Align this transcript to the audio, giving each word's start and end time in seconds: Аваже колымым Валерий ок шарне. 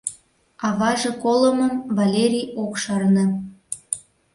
Аваже 0.67 1.11
колымым 1.23 1.73
Валерий 1.97 2.49
ок 2.63 2.73
шарне. 2.83 3.25